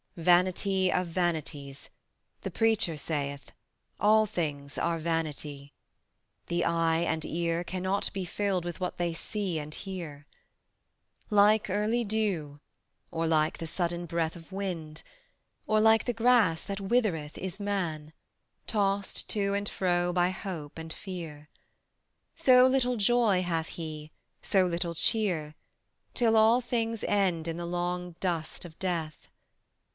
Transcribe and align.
Vanity 0.17 0.91
of 0.91 1.07
vanities, 1.07 1.89
the 2.41 2.51
Preacher 2.51 2.97
saith, 2.97 3.51
All 3.99 4.25
things 4.25 4.77
are 4.77 4.97
vanity. 4.99 5.73
The 6.47 6.65
eye 6.65 6.99
and 7.01 7.23
ear 7.23 7.63
Cannot 7.63 8.11
be 8.11 8.25
filled 8.25 8.65
with 8.65 8.79
what 8.79 8.97
they 8.97 9.13
see 9.13 9.57
and 9.57 9.73
hear. 9.73 10.25
Like 11.29 11.69
early 11.69 12.03
dew, 12.03 12.59
or 13.09 13.25
like 13.25 13.59
the 13.59 13.67
sudden 13.67 14.05
breath 14.05 14.35
Of 14.35 14.51
wind, 14.51 15.03
or 15.67 15.79
like 15.79 16.05
the 16.05 16.13
grass 16.13 16.63
that 16.63 16.81
withereth, 16.81 17.37
Is 17.37 17.59
man, 17.59 18.11
tossed 18.67 19.29
to 19.29 19.53
and 19.53 19.69
fro 19.69 20.11
by 20.11 20.31
hope 20.31 20.77
and 20.77 20.91
fear: 20.91 21.47
So 22.35 22.65
little 22.67 22.97
joy 22.97 23.43
hath 23.43 23.69
he, 23.69 24.11
so 24.41 24.65
little 24.65 24.95
cheer, 24.95 25.55
Till 26.13 26.35
all 26.35 26.59
things 26.59 27.03
end 27.05 27.47
in 27.47 27.57
the 27.57 27.67
long 27.67 28.15
dust 28.19 28.65
of 28.65 28.77
death. 28.77 29.27